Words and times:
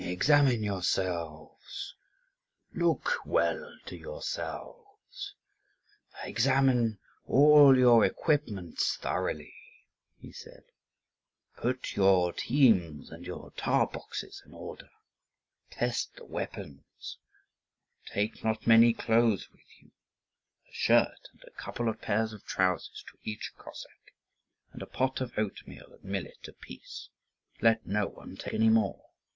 "Examine 0.03 0.63
yourselves, 0.63 1.93
look 2.73 3.19
well 3.23 3.71
to 3.85 3.95
yourselves; 3.95 5.35
examine 6.23 6.97
all 7.27 7.77
your 7.77 8.03
equipments 8.03 8.95
thoroughly," 8.97 9.53
he 10.19 10.31
said; 10.31 10.63
"put 11.55 11.95
your 11.95 12.33
teams 12.33 13.11
and 13.11 13.27
your 13.27 13.51
tar 13.51 13.85
boxes 13.85 14.39
(3) 14.43 14.49
in 14.49 14.55
order; 14.55 14.89
test 15.69 16.17
your 16.17 16.25
weapons. 16.25 17.19
Take 18.07 18.43
not 18.43 18.65
many 18.65 18.95
clothes 18.95 19.51
with 19.51 19.61
you: 19.79 19.91
a 20.67 20.73
shirt 20.73 21.29
and 21.31 21.43
a 21.43 21.51
couple 21.51 21.87
of 21.87 22.01
pairs 22.01 22.33
of 22.33 22.43
trousers 22.43 23.03
to 23.07 23.19
each 23.23 23.51
Cossack, 23.55 24.15
and 24.71 24.81
a 24.81 24.87
pot 24.87 25.21
of 25.21 25.37
oatmeal 25.37 25.93
and 25.93 26.03
millet 26.03 26.47
apiece 26.47 27.09
let 27.61 27.85
no 27.85 28.07
one 28.07 28.35
take 28.35 28.55
any 28.55 28.69
more. 28.69 29.05